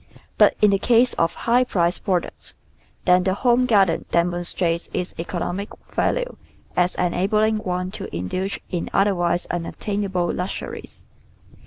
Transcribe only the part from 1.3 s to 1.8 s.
high